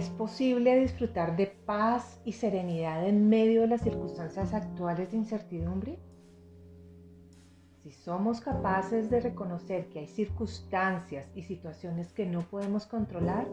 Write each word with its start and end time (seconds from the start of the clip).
¿Es 0.00 0.08
posible 0.08 0.80
disfrutar 0.80 1.36
de 1.36 1.46
paz 1.46 2.22
y 2.24 2.32
serenidad 2.32 3.06
en 3.06 3.28
medio 3.28 3.60
de 3.60 3.66
las 3.66 3.82
circunstancias 3.82 4.54
actuales 4.54 5.10
de 5.10 5.18
incertidumbre? 5.18 5.98
Si 7.82 7.90
somos 7.90 8.40
capaces 8.40 9.10
de 9.10 9.20
reconocer 9.20 9.90
que 9.90 9.98
hay 9.98 10.06
circunstancias 10.06 11.28
y 11.34 11.42
situaciones 11.42 12.14
que 12.14 12.24
no 12.24 12.40
podemos 12.40 12.86
controlar, 12.86 13.46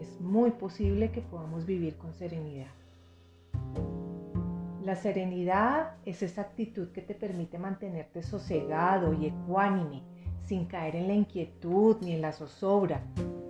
es 0.00 0.22
muy 0.22 0.52
posible 0.52 1.10
que 1.10 1.20
podamos 1.20 1.66
vivir 1.66 1.98
con 1.98 2.14
serenidad. 2.14 2.72
La 4.82 4.96
serenidad 4.96 5.96
es 6.06 6.22
esa 6.22 6.40
actitud 6.40 6.92
que 6.92 7.02
te 7.02 7.14
permite 7.14 7.58
mantenerte 7.58 8.22
sosegado 8.22 9.12
y 9.12 9.26
ecuánime, 9.26 10.02
sin 10.46 10.64
caer 10.64 10.96
en 10.96 11.08
la 11.08 11.14
inquietud 11.14 11.98
ni 12.00 12.12
en 12.12 12.22
la 12.22 12.32
zozobra, 12.32 13.02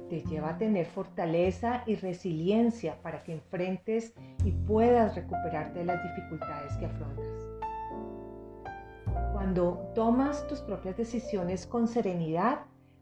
te 0.08 0.22
lleva 0.22 0.50
a 0.50 0.58
tener 0.58 0.86
fortaleza 0.86 1.82
y 1.86 1.96
resiliencia 1.96 3.00
para 3.02 3.22
que 3.22 3.32
enfrentes 3.32 4.14
y 4.44 4.52
puedas 4.52 5.14
recuperarte 5.14 5.80
de 5.80 5.84
las 5.86 6.02
dificultades 6.02 6.77
que 6.77 6.86
afrontas. 6.86 7.27
Cuando 9.32 9.92
tomas 9.94 10.46
tus 10.46 10.60
propias 10.60 10.96
decisiones 10.96 11.66
con 11.66 11.88
serenidad, 11.88 12.60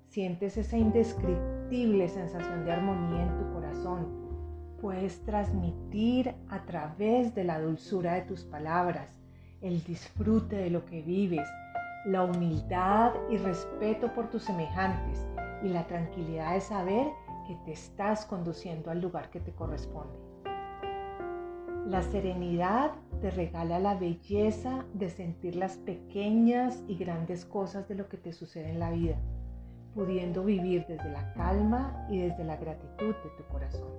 sientes 0.08 0.56
esa 0.56 0.76
indescriptible 0.76 2.08
sensación 2.08 2.64
de 2.64 2.72
armonía 2.72 3.22
en 3.22 3.38
tu 3.38 3.52
corazón. 3.52 4.06
Puedes 4.80 5.22
transmitir 5.24 6.34
a 6.48 6.64
través 6.64 7.34
de 7.34 7.44
la 7.44 7.60
dulzura 7.60 8.14
de 8.14 8.22
tus 8.22 8.44
palabras, 8.44 9.20
el 9.60 9.82
disfrute 9.84 10.56
de 10.56 10.70
lo 10.70 10.84
que 10.84 11.02
vives, 11.02 11.48
la 12.04 12.24
humildad 12.24 13.12
y 13.30 13.36
respeto 13.36 14.12
por 14.12 14.28
tus 14.28 14.42
semejantes 14.42 15.24
y 15.62 15.68
la 15.68 15.86
tranquilidad 15.86 16.54
de 16.54 16.60
saber 16.60 17.06
que 17.46 17.56
te 17.64 17.72
estás 17.72 18.26
conduciendo 18.26 18.90
al 18.90 19.00
lugar 19.00 19.30
que 19.30 19.40
te 19.40 19.52
corresponde. 19.52 20.18
La 21.86 22.02
serenidad 22.02 22.92
te 23.20 23.30
regala 23.30 23.78
la 23.78 23.94
belleza 23.94 24.84
de 24.94 25.10
sentir 25.10 25.56
las 25.56 25.76
pequeñas 25.78 26.82
y 26.86 26.96
grandes 26.96 27.44
cosas 27.44 27.88
de 27.88 27.96
lo 27.96 28.08
que 28.08 28.16
te 28.16 28.32
sucede 28.32 28.70
en 28.70 28.78
la 28.78 28.90
vida, 28.90 29.16
pudiendo 29.94 30.44
vivir 30.44 30.86
desde 30.86 31.10
la 31.10 31.32
calma 31.34 32.06
y 32.08 32.18
desde 32.18 32.44
la 32.44 32.56
gratitud 32.56 33.14
de 33.14 33.30
tu 33.36 33.44
corazón. 33.50 33.90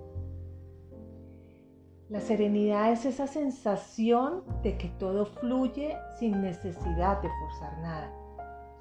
La 2.08 2.20
serenidad 2.20 2.92
es 2.92 3.06
esa 3.06 3.26
sensación 3.26 4.44
de 4.62 4.76
que 4.76 4.88
todo 4.88 5.26
fluye 5.26 5.96
sin 6.18 6.42
necesidad 6.42 7.20
de 7.22 7.28
forzar 7.28 7.78
nada, 7.80 8.12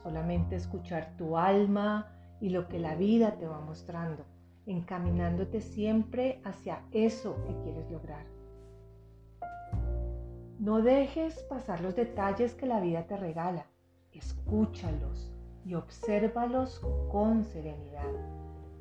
solamente 0.02 0.55
escuchar 0.55 1.15
tu 1.17 1.38
alma, 1.38 2.13
y 2.44 2.49
lo 2.49 2.67
que 2.67 2.77
la 2.77 2.95
vida 2.95 3.38
te 3.38 3.47
va 3.47 3.61
mostrando, 3.61 4.25
encaminándote 4.66 5.61
siempre 5.61 6.41
hacia 6.44 6.81
eso 6.91 7.38
que 7.45 7.55
quieres 7.63 7.89
lograr. 7.89 8.25
No 10.59 10.81
dejes 10.81 11.41
pasar 11.44 11.80
los 11.80 11.95
detalles 11.95 12.53
que 12.53 12.66
la 12.66 12.81
vida 12.81 13.08
te 13.08 13.16
regala, 13.16 13.67
escúchalos 14.11 15.31
y 15.64 15.75
obsérvalos 15.75 16.81
con 17.09 17.45
serenidad. 17.45 18.11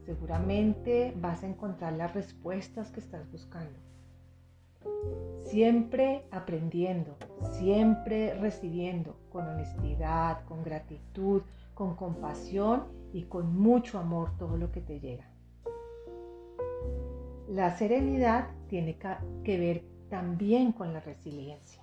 Seguramente 0.06 1.14
vas 1.20 1.44
a 1.44 1.46
encontrar 1.46 1.92
las 1.92 2.12
respuestas 2.14 2.90
que 2.90 2.98
estás 2.98 3.30
buscando. 3.30 3.78
Siempre 5.44 6.26
aprendiendo, 6.32 7.16
siempre 7.52 8.34
recibiendo 8.34 9.16
con 9.30 9.46
honestidad, 9.46 10.44
con 10.46 10.64
gratitud, 10.64 11.42
con 11.82 11.96
compasión 11.96 12.84
y 13.12 13.24
con 13.24 13.56
mucho 13.58 13.98
amor 13.98 14.36
todo 14.38 14.56
lo 14.56 14.70
que 14.70 14.80
te 14.80 15.00
llega. 15.00 15.28
La 17.48 17.76
serenidad 17.76 18.50
tiene 18.68 18.96
que 19.42 19.58
ver 19.58 19.84
también 20.08 20.70
con 20.70 20.92
la 20.92 21.00
resiliencia. 21.00 21.82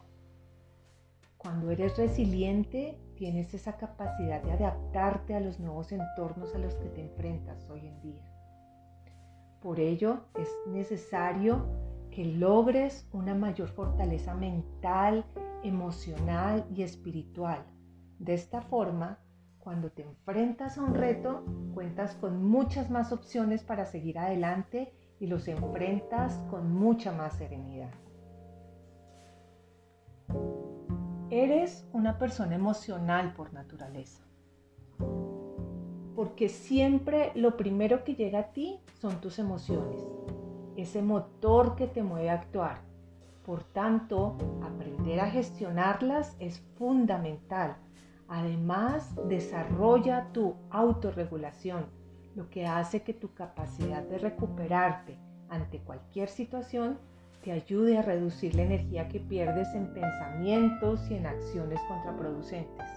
Cuando 1.38 1.70
eres 1.70 1.98
resiliente, 1.98 2.98
tienes 3.16 3.54
esa 3.54 3.76
capacidad 3.76 4.42
de 4.42 4.54
adaptarte 4.54 5.36
a 5.36 5.42
los 5.42 5.60
nuevos 5.60 5.92
entornos 5.92 6.56
a 6.56 6.60
los 6.60 6.76
que 6.76 6.88
te 6.88 7.02
enfrentas 7.02 7.70
hoy 7.70 7.86
en 7.86 8.02
día. 8.02 8.24
Por 9.62 9.82
ello, 9.82 10.22
es 10.40 10.50
necesario 10.68 11.66
que 12.10 12.24
logres 12.24 13.06
una 13.12 13.36
mayor 13.36 13.68
fortaleza 13.68 14.34
mental, 14.34 15.26
emocional 15.62 16.66
y 16.74 16.84
espiritual. 16.84 17.66
De 18.18 18.34
esta 18.34 18.62
forma, 18.62 19.20
cuando 19.60 19.92
te 19.92 20.04
enfrentas 20.04 20.78
a 20.78 20.84
un 20.84 20.96
reto, 20.96 21.44
cuentas 21.74 22.16
con 22.16 22.44
muchas 22.44 22.90
más 22.90 23.12
opciones 23.12 23.64
para 23.64 23.86
seguir 23.86 24.18
adelante 24.18 24.94
y 25.20 25.28
los 25.28 25.48
enfrentas 25.48 26.34
con 26.50 26.74
mucha 26.74 27.12
más 27.12 27.34
serenidad. 27.34 27.92
Eres 31.30 31.88
una 31.94 32.18
persona 32.18 32.56
emocional 32.56 33.34
por 33.34 33.54
naturaleza, 33.54 34.24
porque 36.16 36.50
siempre 36.50 37.32
lo 37.36 37.58
primero 37.58 38.04
que 38.04 38.16
llega 38.16 38.40
a 38.40 38.52
ti 38.52 38.80
son 39.00 39.22
tus 39.22 39.38
emociones, 39.38 40.02
ese 40.76 41.02
motor 41.02 41.76
que 41.76 41.88
te 41.88 42.02
mueve 42.02 42.30
a 42.30 42.36
actuar. 42.36 42.82
Por 43.46 43.64
tanto, 43.64 44.38
aprender 44.64 45.20
a 45.20 45.30
gestionarlas 45.30 46.36
es 46.40 46.60
fundamental 46.78 47.78
Además, 48.30 49.16
desarrolla 49.28 50.28
tu 50.32 50.56
autorregulación, 50.70 51.88
lo 52.36 52.48
que 52.50 52.68
hace 52.68 53.02
que 53.02 53.14
tu 53.14 53.34
capacidad 53.34 54.04
de 54.04 54.20
recuperarte 54.20 55.18
ante 55.50 55.80
cualquier 55.80 56.30
situación 56.30 57.00
te 57.44 57.52
ayude 57.52 57.98
a 57.98 58.04
reducir 58.04 58.54
la 58.54 58.64
energía 58.64 59.08
que 59.08 59.20
pierdes 59.20 59.74
en 59.74 59.92
pensamientos 59.94 61.10
y 61.10 61.16
en 61.16 61.26
acciones 61.26 61.80
contraproducentes. 61.88 62.88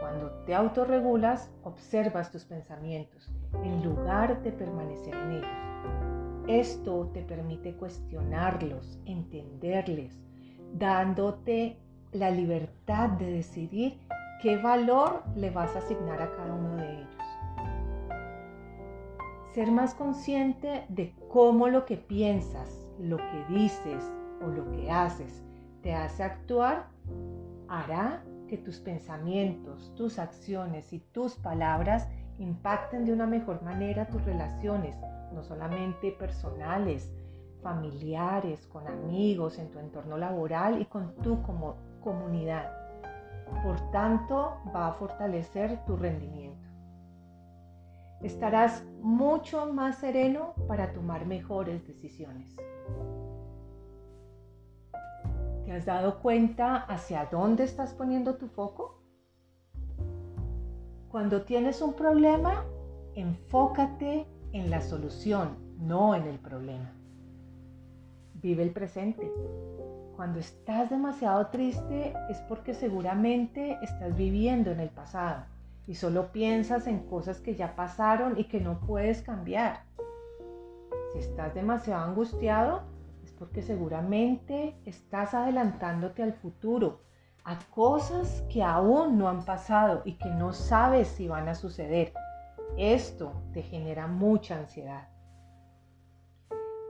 Cuando 0.00 0.30
te 0.46 0.54
autorregulas, 0.54 1.52
observas 1.62 2.32
tus 2.32 2.44
pensamientos 2.44 3.30
en 3.62 3.84
lugar 3.84 4.42
de 4.42 4.50
permanecer 4.50 5.14
en 5.14 5.32
ellos. 5.32 6.48
Esto 6.48 7.10
te 7.12 7.22
permite 7.22 7.74
cuestionarlos, 7.74 8.98
entenderles, 9.04 10.18
dándote 10.74 11.78
la 12.12 12.30
libertad 12.30 13.10
de 13.10 13.30
decidir 13.30 13.98
qué 14.42 14.56
valor 14.56 15.22
le 15.34 15.50
vas 15.50 15.74
a 15.74 15.78
asignar 15.78 16.20
a 16.22 16.30
cada 16.30 16.54
uno 16.54 16.76
de 16.76 16.94
ellos. 16.94 17.16
Ser 19.54 19.70
más 19.70 19.94
consciente 19.94 20.84
de 20.88 21.14
cómo 21.30 21.68
lo 21.68 21.86
que 21.86 21.96
piensas, 21.96 22.86
lo 22.98 23.16
que 23.16 23.44
dices 23.48 24.04
o 24.44 24.48
lo 24.48 24.70
que 24.72 24.90
haces 24.90 25.42
te 25.82 25.94
hace 25.94 26.22
actuar 26.22 26.88
hará 27.68 28.22
que 28.48 28.58
tus 28.58 28.78
pensamientos, 28.78 29.92
tus 29.96 30.18
acciones 30.18 30.92
y 30.92 31.00
tus 31.00 31.36
palabras 31.36 32.08
impacten 32.38 33.04
de 33.04 33.12
una 33.12 33.26
mejor 33.26 33.62
manera 33.62 34.08
tus 34.08 34.24
relaciones, 34.24 34.96
no 35.32 35.42
solamente 35.42 36.12
personales, 36.12 37.10
familiares, 37.62 38.66
con 38.66 38.86
amigos, 38.86 39.58
en 39.58 39.70
tu 39.70 39.78
entorno 39.78 40.16
laboral 40.16 40.80
y 40.80 40.84
con 40.84 41.14
tú 41.22 41.42
como 41.42 41.76
comunidad. 42.06 42.70
Por 43.64 43.80
tanto, 43.90 44.58
va 44.72 44.86
a 44.86 44.92
fortalecer 44.92 45.84
tu 45.86 45.96
rendimiento. 45.96 46.68
Estarás 48.22 48.84
mucho 49.02 49.72
más 49.72 49.98
sereno 49.98 50.54
para 50.68 50.92
tomar 50.92 51.26
mejores 51.26 51.84
decisiones. 51.84 52.54
¿Te 55.64 55.72
has 55.72 55.84
dado 55.84 56.20
cuenta 56.20 56.76
hacia 56.76 57.26
dónde 57.26 57.64
estás 57.64 57.92
poniendo 57.92 58.36
tu 58.36 58.46
foco? 58.46 59.02
Cuando 61.08 61.42
tienes 61.42 61.82
un 61.82 61.94
problema, 61.94 62.64
enfócate 63.16 64.28
en 64.52 64.70
la 64.70 64.80
solución, 64.80 65.56
no 65.80 66.14
en 66.14 66.22
el 66.28 66.38
problema. 66.38 66.92
Vive 68.34 68.62
el 68.62 68.70
presente. 68.70 69.28
Cuando 70.16 70.38
estás 70.38 70.88
demasiado 70.88 71.48
triste 71.48 72.14
es 72.30 72.38
porque 72.48 72.72
seguramente 72.72 73.78
estás 73.82 74.16
viviendo 74.16 74.70
en 74.70 74.80
el 74.80 74.88
pasado 74.88 75.44
y 75.86 75.94
solo 75.94 76.32
piensas 76.32 76.86
en 76.86 77.00
cosas 77.00 77.38
que 77.40 77.54
ya 77.54 77.76
pasaron 77.76 78.38
y 78.38 78.44
que 78.44 78.58
no 78.58 78.80
puedes 78.80 79.20
cambiar. 79.20 79.82
Si 81.12 81.18
estás 81.18 81.54
demasiado 81.54 82.02
angustiado 82.02 82.84
es 83.24 83.32
porque 83.32 83.60
seguramente 83.60 84.74
estás 84.86 85.34
adelantándote 85.34 86.22
al 86.22 86.32
futuro, 86.32 87.02
a 87.44 87.58
cosas 87.74 88.42
que 88.50 88.62
aún 88.62 89.18
no 89.18 89.28
han 89.28 89.44
pasado 89.44 90.00
y 90.06 90.14
que 90.14 90.30
no 90.30 90.54
sabes 90.54 91.08
si 91.08 91.28
van 91.28 91.46
a 91.48 91.54
suceder. 91.54 92.14
Esto 92.78 93.34
te 93.52 93.62
genera 93.62 94.06
mucha 94.06 94.56
ansiedad. 94.56 95.08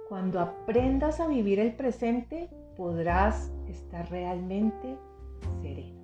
Cuando 0.09 0.41
aprendas 0.41 1.21
a 1.21 1.27
vivir 1.27 1.59
el 1.59 1.75
presente, 1.75 2.49
podrás 2.77 3.53
estar 3.67 4.09
realmente 4.11 4.99
sereno. 5.61 5.97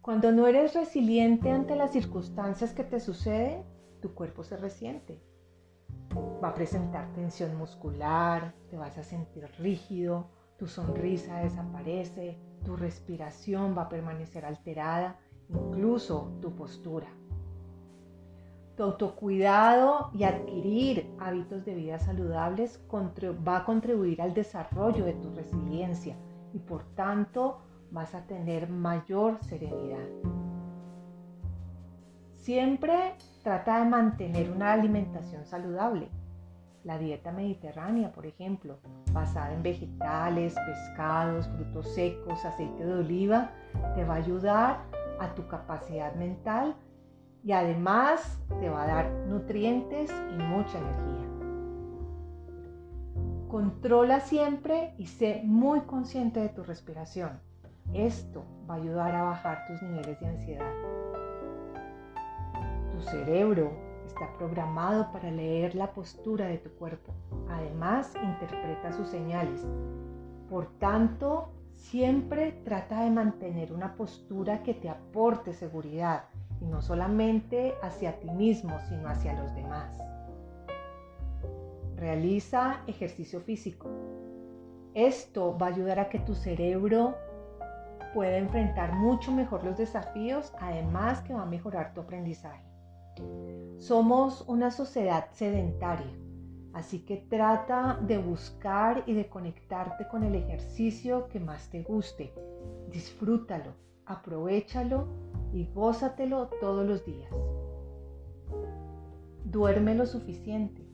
Cuando 0.00 0.32
no 0.32 0.46
eres 0.46 0.74
resiliente 0.74 1.50
ante 1.50 1.76
las 1.76 1.92
circunstancias 1.92 2.74
que 2.74 2.84
te 2.84 3.00
suceden, 3.00 3.64
tu 4.00 4.14
cuerpo 4.14 4.44
se 4.44 4.58
resiente. 4.58 5.22
Va 6.42 6.48
a 6.48 6.54
presentar 6.54 7.10
tensión 7.14 7.56
muscular, 7.56 8.54
te 8.68 8.76
vas 8.76 8.98
a 8.98 9.02
sentir 9.02 9.48
rígido, 9.58 10.28
tu 10.58 10.66
sonrisa 10.66 11.38
desaparece, 11.38 12.38
tu 12.64 12.76
respiración 12.76 13.76
va 13.76 13.82
a 13.82 13.88
permanecer 13.88 14.44
alterada, 14.44 15.18
incluso 15.48 16.36
tu 16.40 16.54
postura. 16.54 17.08
Tu 18.76 18.82
autocuidado 18.82 20.10
y 20.12 20.24
adquirir 20.24 21.13
hábitos 21.24 21.64
de 21.64 21.74
vida 21.74 21.98
saludables 21.98 22.80
va 22.92 23.58
a 23.58 23.64
contribuir 23.64 24.20
al 24.20 24.34
desarrollo 24.34 25.04
de 25.04 25.14
tu 25.14 25.34
resiliencia 25.34 26.16
y 26.52 26.58
por 26.58 26.84
tanto 26.94 27.62
vas 27.90 28.14
a 28.14 28.26
tener 28.26 28.68
mayor 28.68 29.38
serenidad. 29.42 30.06
Siempre 32.36 33.14
trata 33.42 33.78
de 33.78 33.88
mantener 33.88 34.50
una 34.50 34.72
alimentación 34.72 35.46
saludable. 35.46 36.08
La 36.84 36.98
dieta 36.98 37.32
mediterránea, 37.32 38.12
por 38.12 38.26
ejemplo, 38.26 38.76
basada 39.12 39.54
en 39.54 39.62
vegetales, 39.62 40.54
pescados, 40.54 41.48
frutos 41.48 41.94
secos, 41.94 42.44
aceite 42.44 42.84
de 42.84 42.94
oliva, 42.94 43.50
te 43.94 44.04
va 44.04 44.14
a 44.14 44.18
ayudar 44.18 44.82
a 45.18 45.34
tu 45.34 45.46
capacidad 45.48 46.14
mental 46.16 46.76
y 47.44 47.52
además 47.52 48.40
te 48.58 48.70
va 48.70 48.84
a 48.84 48.86
dar 48.86 49.10
nutrientes 49.28 50.10
y 50.10 50.42
mucha 50.42 50.78
energía. 50.78 51.28
Controla 53.48 54.20
siempre 54.20 54.94
y 54.96 55.06
sé 55.06 55.42
muy 55.44 55.82
consciente 55.82 56.40
de 56.40 56.48
tu 56.48 56.64
respiración. 56.64 57.38
Esto 57.92 58.44
va 58.68 58.74
a 58.74 58.76
ayudar 58.78 59.14
a 59.14 59.22
bajar 59.24 59.66
tus 59.66 59.82
niveles 59.82 60.18
de 60.18 60.26
ansiedad. 60.26 60.72
Tu 62.92 63.00
cerebro 63.02 63.72
está 64.06 64.32
programado 64.38 65.12
para 65.12 65.30
leer 65.30 65.74
la 65.74 65.92
postura 65.92 66.46
de 66.46 66.58
tu 66.58 66.70
cuerpo. 66.70 67.12
Además, 67.50 68.14
interpreta 68.22 68.90
sus 68.92 69.08
señales. 69.08 69.66
Por 70.48 70.66
tanto, 70.78 71.50
siempre 71.74 72.52
trata 72.64 73.04
de 73.04 73.10
mantener 73.10 73.72
una 73.72 73.94
postura 73.94 74.62
que 74.62 74.72
te 74.72 74.88
aporte 74.88 75.52
seguridad 75.52 76.24
no 76.70 76.82
solamente 76.82 77.74
hacia 77.82 78.18
ti 78.20 78.30
mismo, 78.30 78.78
sino 78.88 79.08
hacia 79.08 79.38
los 79.40 79.54
demás. 79.54 79.96
Realiza 81.96 82.80
ejercicio 82.86 83.40
físico. 83.40 83.88
Esto 84.94 85.56
va 85.58 85.66
a 85.66 85.70
ayudar 85.70 85.98
a 85.98 86.08
que 86.08 86.18
tu 86.20 86.34
cerebro 86.34 87.14
pueda 88.14 88.36
enfrentar 88.36 88.94
mucho 88.94 89.32
mejor 89.32 89.64
los 89.64 89.76
desafíos, 89.76 90.52
además 90.60 91.20
que 91.22 91.34
va 91.34 91.42
a 91.42 91.46
mejorar 91.46 91.92
tu 91.94 92.00
aprendizaje. 92.00 92.64
Somos 93.78 94.44
una 94.48 94.70
sociedad 94.70 95.26
sedentaria, 95.32 96.16
así 96.72 97.04
que 97.04 97.16
trata 97.16 97.98
de 98.02 98.18
buscar 98.18 99.02
y 99.06 99.14
de 99.14 99.28
conectarte 99.28 100.06
con 100.08 100.22
el 100.22 100.34
ejercicio 100.36 101.28
que 101.28 101.40
más 101.40 101.68
te 101.70 101.82
guste. 101.82 102.32
Disfrútalo, 102.90 103.72
aprovechalo 104.06 105.08
y 105.54 105.66
gózatelo 105.66 106.48
todos 106.60 106.84
los 106.84 107.06
días. 107.06 107.30
Duerme 109.44 109.94
lo 109.94 110.04
suficiente. 110.04 110.84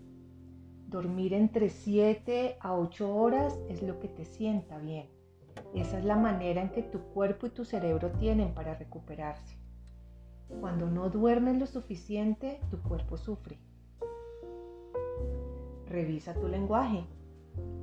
Dormir 0.87 1.33
entre 1.33 1.71
7 1.71 2.59
a 2.61 2.75
8 2.75 3.17
horas 3.17 3.59
es 3.71 3.83
lo 3.83 3.99
que 4.01 4.09
te 4.09 4.27
sienta 4.27 4.77
bien. 4.77 5.09
Esa 5.75 5.99
es 5.99 6.05
la 6.05 6.17
manera 6.17 6.61
en 6.61 6.69
que 6.71 6.83
tu 6.83 7.01
cuerpo 7.15 7.47
y 7.47 7.51
tu 7.51 7.65
cerebro 7.65 8.11
tienen 8.13 8.53
para 8.53 8.75
recuperarse. 8.75 9.57
Cuando 10.61 10.91
no 10.91 11.09
duermes 11.09 11.59
lo 11.59 11.67
suficiente, 11.67 12.61
tu 12.71 12.83
cuerpo 12.83 13.17
sufre. 13.17 13.59
Revisa 15.87 16.35
tu 16.35 16.49
lenguaje. 16.49 17.07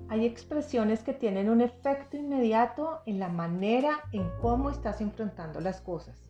Hay 0.09 0.25
expresiones 0.25 1.03
que 1.03 1.13
tienen 1.13 1.49
un 1.49 1.59
efecto 1.59 2.15
inmediato 2.15 3.01
en 3.05 3.19
la 3.19 3.27
manera 3.27 3.99
en 4.13 4.29
cómo 4.41 4.69
estás 4.69 5.01
enfrentando 5.01 5.59
las 5.59 5.81
cosas. 5.81 6.29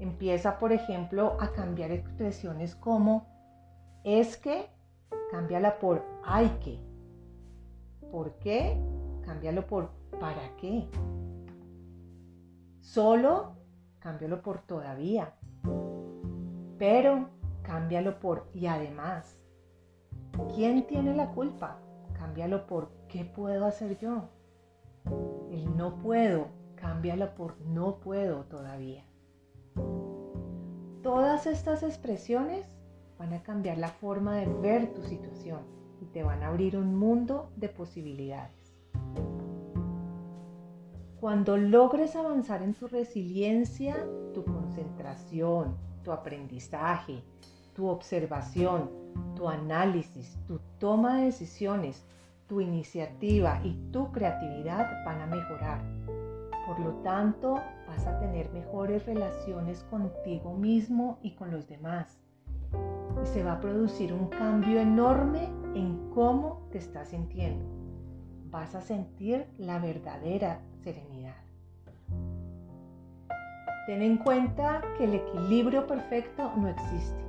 Empieza, 0.00 0.58
por 0.58 0.72
ejemplo, 0.72 1.36
a 1.40 1.52
cambiar 1.52 1.90
expresiones 1.90 2.74
como 2.74 3.26
es 4.02 4.38
que, 4.38 4.70
cámbiala 5.30 5.78
por 5.78 6.02
hay 6.24 6.48
que. 6.60 6.80
¿Por 8.10 8.38
qué? 8.38 8.80
Cámbialo 9.26 9.66
por 9.66 9.90
para 10.18 10.56
qué. 10.56 10.88
Solo, 12.80 13.56
cámbialo 13.98 14.40
por 14.40 14.62
todavía. 14.62 15.34
Pero, 16.78 17.28
cámbialo 17.62 18.18
por 18.20 18.48
y 18.54 18.66
además. 18.68 19.36
¿Quién 20.54 20.86
tiene 20.86 21.14
la 21.14 21.28
culpa? 21.34 21.78
Cámbialo 22.18 22.66
por 22.66 22.90
¿qué 23.08 23.24
puedo 23.24 23.64
hacer 23.64 23.96
yo? 23.98 24.28
El 25.50 25.76
no 25.76 25.98
puedo, 25.98 26.48
cámbialo 26.74 27.34
por 27.34 27.60
no 27.60 28.00
puedo 28.00 28.44
todavía. 28.44 29.04
Todas 31.02 31.46
estas 31.46 31.82
expresiones 31.82 32.66
van 33.18 33.32
a 33.32 33.42
cambiar 33.42 33.78
la 33.78 33.88
forma 33.88 34.36
de 34.36 34.46
ver 34.46 34.92
tu 34.94 35.02
situación 35.02 35.60
y 36.00 36.06
te 36.06 36.22
van 36.22 36.42
a 36.42 36.48
abrir 36.48 36.76
un 36.76 36.96
mundo 36.96 37.50
de 37.56 37.68
posibilidades. 37.68 38.74
Cuando 41.20 41.56
logres 41.56 42.14
avanzar 42.14 42.62
en 42.62 42.74
tu 42.74 42.86
resiliencia, 42.86 44.06
tu 44.34 44.44
concentración, 44.44 45.76
tu 46.04 46.12
aprendizaje, 46.12 47.22
tu 47.78 47.86
observación, 47.86 48.90
tu 49.36 49.48
análisis, 49.48 50.36
tu 50.48 50.58
toma 50.80 51.18
de 51.18 51.26
decisiones, 51.26 52.04
tu 52.48 52.60
iniciativa 52.60 53.60
y 53.62 53.74
tu 53.92 54.10
creatividad 54.10 55.04
van 55.04 55.20
a 55.20 55.26
mejorar. 55.26 55.80
Por 56.66 56.80
lo 56.80 56.94
tanto, 57.04 57.54
vas 57.86 58.04
a 58.08 58.18
tener 58.18 58.50
mejores 58.50 59.06
relaciones 59.06 59.84
contigo 59.84 60.54
mismo 60.54 61.20
y 61.22 61.36
con 61.36 61.52
los 61.52 61.68
demás. 61.68 62.18
Y 63.22 63.26
se 63.26 63.44
va 63.44 63.52
a 63.52 63.60
producir 63.60 64.12
un 64.12 64.26
cambio 64.26 64.80
enorme 64.80 65.44
en 65.76 66.10
cómo 66.10 66.66
te 66.72 66.78
estás 66.78 67.10
sintiendo. 67.10 67.64
Vas 68.50 68.74
a 68.74 68.80
sentir 68.80 69.46
la 69.56 69.78
verdadera 69.78 70.62
serenidad. 70.82 71.36
Ten 73.86 74.02
en 74.02 74.16
cuenta 74.16 74.82
que 74.96 75.04
el 75.04 75.14
equilibrio 75.14 75.86
perfecto 75.86 76.52
no 76.56 76.66
existe. 76.66 77.28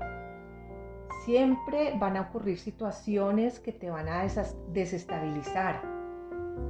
Siempre 1.29 1.95
van 1.99 2.17
a 2.17 2.21
ocurrir 2.21 2.57
situaciones 2.57 3.59
que 3.59 3.71
te 3.71 3.91
van 3.91 4.07
a 4.07 4.25
desestabilizar 4.73 5.79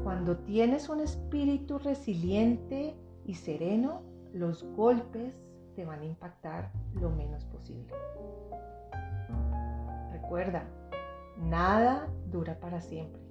cuando 0.03 0.35
tienes 0.39 0.89
un 0.89 0.99
espíritu 0.99 1.79
resiliente 1.79 2.93
y 3.23 3.35
sereno, 3.35 4.01
los 4.33 4.65
golpes 4.75 5.33
te 5.77 5.85
van 5.85 6.01
a 6.01 6.05
impactar 6.05 6.73
lo 6.95 7.09
menos 7.09 7.45
posible. 7.45 7.93
Recuerda, 10.11 10.65
nada 11.37 12.09
dura 12.29 12.59
para 12.59 12.81
siempre. 12.81 13.21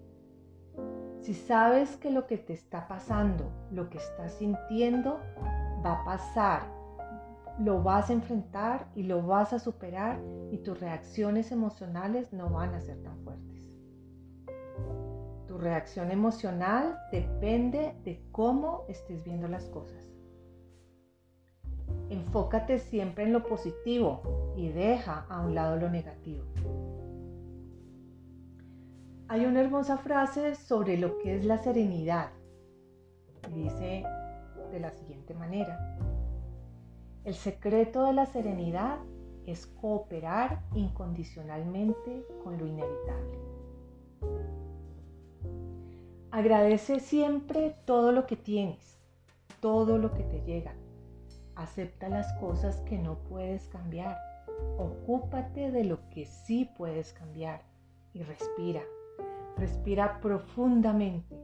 Si 1.21 1.35
sabes 1.35 1.99
que 1.99 2.11
lo 2.11 2.27
que 2.27 2.39
te 2.39 2.55
está 2.55 2.89
pasando, 2.89 3.53
lo 3.71 3.91
que 3.91 3.99
estás 3.99 4.33
sintiendo, 4.33 5.21
va 5.85 6.01
a 6.01 6.05
pasar, 6.07 6.78
lo 7.59 7.83
vas 7.83 8.11
a 8.11 8.13
enfrentar 8.13 8.89
y 8.95 9.03
lo 9.03 9.23
vas 9.23 9.53
a 9.53 9.59
superar 9.59 10.21
y 10.51 10.59
tus 10.59 10.79
reacciones 10.79 11.53
emocionales 11.53 12.33
no 12.33 12.51
van 12.51 12.75
a 12.75 12.81
ser 12.81 13.03
tan 13.03 13.19
fuertes 13.25 13.49
reacción 15.59 16.11
emocional 16.11 16.99
depende 17.11 17.95
de 18.05 18.23
cómo 18.33 18.85
estés 18.89 19.25
viendo 19.25 19.49
las 19.49 19.65
cosas. 19.67 19.99
Enfócate 22.11 22.79
siempre 22.79 23.25
en 23.25 23.33
lo 23.33 23.45
positivo 23.45 24.55
y 24.57 24.69
deja 24.69 25.27
a 25.29 25.41
un 25.43 25.55
lado 25.55 25.77
lo 25.77 25.91
negativo. 25.91 26.45
Hay 29.29 29.45
una 29.45 29.61
hermosa 29.61 29.99
frase 29.99 30.55
sobre 30.55 30.97
lo 30.97 31.19
que 31.19 31.37
es 31.37 31.45
la 31.45 31.59
serenidad. 31.59 32.31
Dice 33.53 34.05
de 34.71 34.81
la 34.81 34.91
siguiente 34.91 35.35
manera. 35.35 36.08
El 37.29 37.35
secreto 37.35 38.05
de 38.05 38.15
la 38.15 38.25
serenidad 38.25 39.01
es 39.45 39.67
cooperar 39.67 40.63
incondicionalmente 40.75 42.25
con 42.43 42.57
lo 42.57 42.67
inevitable. 42.67 43.39
Agradece 46.31 47.01
siempre 47.01 47.77
todo 47.85 48.13
lo 48.13 48.27
que 48.27 48.37
tienes, 48.37 48.99
todo 49.61 49.99
lo 49.99 50.15
que 50.15 50.23
te 50.23 50.41
llega. 50.41 50.73
Acepta 51.55 52.09
las 52.09 52.33
cosas 52.39 52.81
que 52.89 52.97
no 52.97 53.19
puedes 53.19 53.69
cambiar. 53.69 54.17
Ocúpate 54.79 55.71
de 55.71 55.85
lo 55.85 56.09
que 56.09 56.25
sí 56.25 56.71
puedes 56.79 57.13
cambiar 57.13 57.61
y 58.15 58.23
respira. 58.23 58.81
Respira 59.59 60.19
profundamente. 60.23 61.39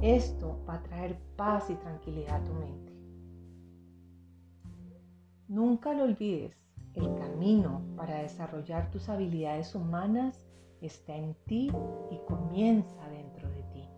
Esto 0.00 0.64
va 0.68 0.74
a 0.74 0.82
traer 0.84 1.18
paz 1.34 1.70
y 1.70 1.74
tranquilidad 1.74 2.36
a 2.36 2.44
tu 2.44 2.52
mente. 2.52 2.93
Nunca 5.54 5.94
lo 5.94 6.02
olvides, 6.02 6.52
el 6.94 7.14
camino 7.14 7.80
para 7.96 8.22
desarrollar 8.22 8.90
tus 8.90 9.08
habilidades 9.08 9.76
humanas 9.76 10.44
está 10.80 11.14
en 11.14 11.36
ti 11.46 11.70
y 12.10 12.18
comienza 12.26 13.08
dentro 13.08 13.48
de 13.48 13.62
ti. 13.72 13.88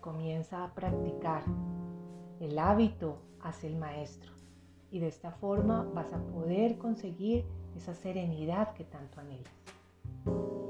Comienza 0.00 0.64
a 0.64 0.72
practicar. 0.72 1.42
El 2.40 2.58
hábito 2.58 3.18
hace 3.42 3.66
el 3.66 3.76
maestro 3.76 4.32
y 4.90 5.00
de 5.00 5.08
esta 5.08 5.32
forma 5.32 5.82
vas 5.94 6.14
a 6.14 6.22
poder 6.28 6.78
conseguir 6.78 7.44
esa 7.76 7.92
serenidad 7.92 8.72
que 8.72 8.84
tanto 8.84 9.20
anhelas. 9.20 10.69